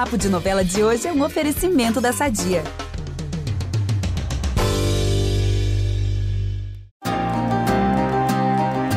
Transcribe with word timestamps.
Papo 0.00 0.16
de 0.16 0.30
Novela 0.30 0.64
de 0.64 0.82
hoje 0.82 1.06
é 1.06 1.12
um 1.12 1.22
oferecimento 1.22 2.00
da 2.00 2.10
Sadia. 2.10 2.64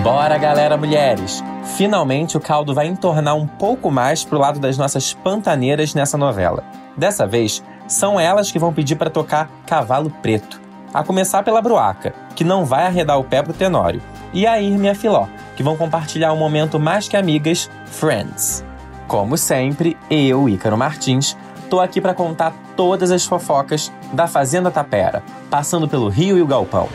Bora, 0.02 0.38
galera, 0.38 0.78
mulheres! 0.78 1.44
Finalmente 1.76 2.38
o 2.38 2.40
caldo 2.40 2.74
vai 2.74 2.88
entornar 2.88 3.36
um 3.36 3.46
pouco 3.46 3.92
mais 3.92 4.24
pro 4.24 4.40
lado 4.40 4.62
das 4.62 4.78
nossas 4.78 5.12
pantaneiras 5.14 5.94
nessa 5.94 6.18
novela. 6.18 6.64
Dessa 6.96 7.28
vez, 7.28 7.62
são 7.86 8.18
elas 8.18 8.50
que 8.50 8.58
vão 8.58 8.72
pedir 8.72 8.96
para 8.96 9.10
tocar 9.10 9.52
Cavalo 9.68 10.10
Preto. 10.22 10.62
A 10.94 11.04
começar 11.04 11.44
pela 11.44 11.62
Bruaca, 11.62 12.16
que 12.34 12.46
não 12.46 12.64
vai 12.64 12.86
arredar 12.86 13.20
o 13.20 13.26
pé 13.26 13.44
pro 13.44 13.52
Tenório, 13.52 14.02
e 14.34 14.48
a 14.48 14.62
Irme 14.62 14.88
e 14.88 14.92
a 14.92 14.96
Filó, 14.96 15.28
que 15.58 15.64
vão 15.64 15.76
compartilhar 15.76 16.32
um 16.32 16.38
momento 16.38 16.80
mais 16.80 17.10
que 17.10 17.18
amigas, 17.18 17.70
Friends. 17.88 18.64
Como 19.08 19.38
sempre, 19.38 19.98
eu, 20.10 20.48
Ícaro 20.48 20.78
Martins, 20.78 21.38
tô 21.70 21.80
aqui 21.80 22.02
para 22.02 22.14
contar 22.14 22.54
todas 22.76 23.12
as 23.12 23.26
fofocas 23.26 23.92
da 24.12 24.28
Fazenda 24.28 24.72
Tapera, 24.72 25.24
passando 25.50 25.88
pelo 25.88 26.10
Rio 26.10 26.38
e 26.38 26.42
o 26.42 26.48
Galpão. 26.48 26.90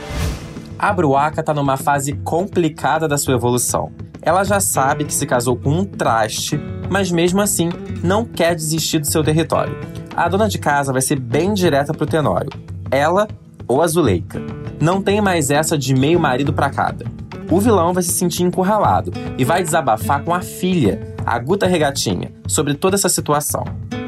A 0.78 0.92
Bruaca 0.92 1.42
tá 1.42 1.52
numa 1.52 1.76
fase 1.76 2.12
complicada 2.12 3.08
da 3.08 3.18
sua 3.18 3.34
evolução. 3.34 3.92
Ela 4.22 4.44
já 4.44 4.60
sabe 4.60 5.04
que 5.04 5.14
se 5.14 5.26
casou 5.26 5.56
com 5.56 5.70
um 5.70 5.84
traste, 5.84 6.60
mas 6.90 7.10
mesmo 7.10 7.40
assim 7.40 7.68
não 8.02 8.24
quer 8.24 8.54
desistir 8.54 8.98
do 8.98 9.06
seu 9.06 9.22
território. 9.22 9.76
A 10.16 10.28
dona 10.28 10.48
de 10.48 10.58
casa 10.58 10.92
vai 10.92 11.02
ser 11.02 11.18
bem 11.18 11.54
direta 11.54 11.92
pro 11.92 12.06
Tenório. 12.06 12.50
Ela 12.90 13.28
ou 13.66 13.82
a 13.82 13.86
Zuleika. 13.86 14.40
Não 14.80 15.02
tem 15.02 15.20
mais 15.20 15.50
essa 15.50 15.76
de 15.76 15.94
meio 15.94 16.18
marido 16.18 16.52
para 16.52 16.70
cada. 16.70 17.04
O 17.50 17.60
vilão 17.60 17.92
vai 17.92 18.02
se 18.02 18.12
sentir 18.12 18.42
encurralado 18.42 19.12
e 19.36 19.44
vai 19.44 19.62
desabafar 19.62 20.22
com 20.22 20.34
a 20.34 20.40
filha, 20.40 21.16
a 21.28 21.38
Guta 21.38 21.66
Regatinha, 21.66 22.32
sobre 22.46 22.74
toda 22.74 22.96
essa 22.96 23.08
situação. 23.08 23.64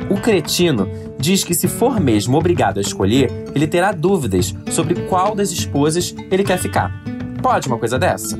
O 0.08 0.20
cretino 0.20 0.88
diz 1.18 1.44
que 1.44 1.54
se 1.54 1.68
for 1.68 2.00
mesmo 2.00 2.36
obrigado 2.36 2.78
a 2.78 2.80
escolher, 2.80 3.30
ele 3.54 3.66
terá 3.66 3.92
dúvidas 3.92 4.54
sobre 4.70 4.94
qual 5.02 5.34
das 5.34 5.52
esposas 5.52 6.14
ele 6.30 6.42
quer 6.42 6.58
ficar. 6.58 6.92
Pode 7.42 7.68
uma 7.68 7.78
coisa 7.78 7.98
dessa? 7.98 8.38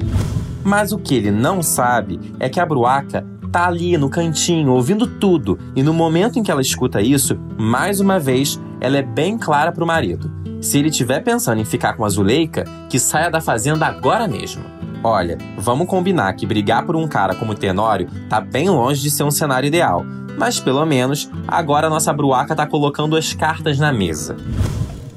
Mas 0.65 0.93
o 0.93 0.99
que 0.99 1.15
ele 1.15 1.31
não 1.31 1.63
sabe 1.63 2.19
é 2.39 2.49
que 2.49 2.59
a 2.59 2.67
Bruaca 2.67 3.25
tá 3.53 3.67
ali 3.67 3.97
no 3.99 4.09
cantinho, 4.09 4.73
ouvindo 4.73 5.07
tudo, 5.07 5.59
e 5.77 5.83
no 5.83 5.93
momento 5.93 6.39
em 6.39 6.43
que 6.43 6.51
ela 6.51 6.61
escuta 6.61 7.01
isso, 7.01 7.39
mais 7.59 8.01
uma 8.01 8.19
vez, 8.19 8.61
ela 8.81 8.97
é 8.97 9.03
bem 9.03 9.37
clara 9.37 9.73
pro 9.73 9.87
marido. 9.87 10.31
Se 10.61 10.79
ele 10.79 10.89
estiver 10.89 11.21
pensando 11.21 11.61
em 11.61 11.65
ficar 11.65 11.95
com 11.95 12.05
a 12.05 12.09
Zuleika, 12.09 12.65
que 12.89 12.99
saia 12.99 13.31
da 13.31 13.41
fazenda 13.41 13.87
agora 13.87 14.29
mesmo. 14.29 14.80
Olha, 15.03 15.39
vamos 15.57 15.87
combinar 15.87 16.35
que 16.35 16.45
brigar 16.45 16.85
por 16.85 16.95
um 16.95 17.09
cara 17.09 17.35
como 17.35 17.55
Tenório 17.55 18.09
tá 18.29 18.39
bem 18.39 18.69
longe 18.69 19.01
de 19.01 19.11
ser 19.11 19.23
um 19.23 19.31
cenário 19.31 19.67
ideal, 19.67 20.05
mas 20.37 20.61
pelo 20.61 20.85
menos 20.85 21.31
agora 21.49 21.87
a 21.87 21.91
nossa 21.91 22.13
bruaca 22.13 22.55
tá 22.55 22.67
colocando 22.67 23.17
as 23.17 23.33
cartas 23.33 23.79
na 23.79 23.93
mesa. 23.93 24.37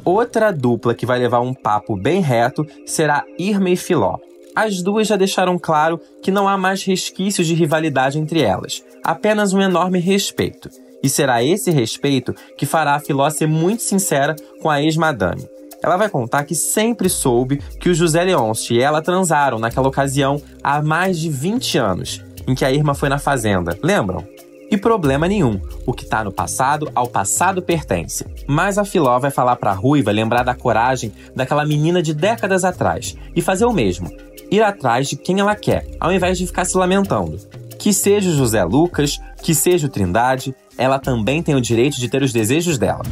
Outra 0.06 0.54
dupla 0.54 0.94
que 0.94 1.06
vai 1.06 1.20
levar 1.20 1.42
um 1.42 1.54
papo 1.54 1.98
bem 1.98 2.22
reto 2.22 2.66
será 2.86 3.26
Irma 3.38 3.72
e 3.72 3.76
Filó. 3.76 4.20
As 4.56 4.82
duas 4.82 5.08
já 5.08 5.18
deixaram 5.18 5.60
claro 5.60 6.00
que 6.22 6.32
não 6.32 6.48
há 6.48 6.58
mais 6.58 6.84
resquícios 6.84 7.46
de 7.46 7.54
rivalidade 7.54 8.18
entre 8.18 8.42
elas, 8.42 8.84
apenas 9.04 9.52
um 9.52 9.62
enorme 9.62 10.00
respeito. 10.00 10.70
E 11.02 11.10
será 11.10 11.44
esse 11.44 11.72
respeito 11.72 12.34
que 12.58 12.66
fará 12.66 12.96
a 12.96 13.00
Filó 13.00 13.30
ser 13.30 13.48
muito 13.48 13.82
sincera 13.82 14.36
com 14.62 14.70
a 14.70 14.82
ex-madame. 14.82 15.46
Ela 15.84 15.98
vai 15.98 16.08
contar 16.08 16.46
que 16.46 16.56
sempre 16.56 17.10
soube 17.10 17.58
que 17.78 17.90
o 17.90 17.94
José 17.94 18.24
Leôncio 18.24 18.74
e 18.74 18.82
ela 18.82 19.02
transaram 19.02 19.60
naquela 19.60 19.90
ocasião 19.90 20.42
há 20.64 20.82
mais 20.82 21.20
de 21.20 21.30
20 21.30 21.78
anos, 21.78 22.24
em 22.48 22.56
que 22.56 22.64
a 22.64 22.72
Irma 22.72 22.96
foi 22.96 23.10
na 23.10 23.20
fazenda, 23.20 23.78
lembram? 23.84 24.26
E 24.72 24.78
problema 24.78 25.28
nenhum, 25.28 25.60
o 25.86 25.92
que 25.94 26.06
tá 26.06 26.24
no 26.24 26.32
passado, 26.32 26.90
ao 26.96 27.06
passado 27.06 27.62
pertence. 27.62 28.26
Mas 28.48 28.78
a 28.78 28.86
Filó 28.86 29.20
vai 29.20 29.30
falar 29.30 29.58
pra 29.58 29.74
Ruiva 29.74 30.10
lembrar 30.10 30.44
da 30.44 30.56
coragem 30.56 31.12
daquela 31.36 31.66
menina 31.66 32.02
de 32.02 32.14
décadas 32.14 32.64
atrás 32.64 33.16
e 33.36 33.42
fazer 33.42 33.66
o 33.66 33.74
mesmo, 33.74 34.10
ir 34.50 34.64
atrás 34.64 35.10
de 35.10 35.18
quem 35.18 35.42
ela 35.42 35.54
quer, 35.54 35.86
ao 36.00 36.14
invés 36.14 36.38
de 36.38 36.48
ficar 36.48 36.64
se 36.64 36.78
lamentando. 36.78 37.38
Que 37.78 37.92
seja 37.92 38.30
o 38.30 38.34
José 38.34 38.64
Lucas, 38.64 39.20
que 39.42 39.54
seja 39.54 39.88
o 39.88 39.90
Trindade, 39.90 40.56
ela 40.78 40.98
também 40.98 41.44
tem 41.44 41.56
o 41.56 41.62
direito 41.62 42.00
de 42.00 42.08
ter 42.08 42.24
os 42.24 42.32
desejos 42.32 42.78
dela. 42.78 43.04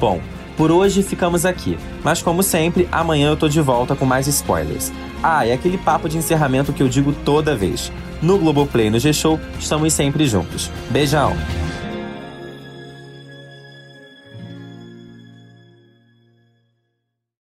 Bom, 0.00 0.20
por 0.60 0.70
hoje 0.70 1.02
ficamos 1.02 1.46
aqui, 1.46 1.78
mas 2.04 2.20
como 2.20 2.42
sempre, 2.42 2.86
amanhã 2.92 3.30
eu 3.30 3.36
tô 3.36 3.48
de 3.48 3.62
volta 3.62 3.96
com 3.96 4.04
mais 4.04 4.26
spoilers. 4.26 4.92
Ah, 5.22 5.46
e 5.46 5.52
aquele 5.52 5.78
papo 5.78 6.06
de 6.06 6.18
encerramento 6.18 6.70
que 6.70 6.82
eu 6.82 6.88
digo 6.88 7.14
toda 7.24 7.56
vez. 7.56 7.90
No 8.20 8.36
Globoplay 8.36 8.88
e 8.88 8.90
no 8.90 8.98
G-Show, 8.98 9.40
estamos 9.58 9.90
sempre 9.94 10.26
juntos. 10.26 10.70
Beijão! 10.90 11.34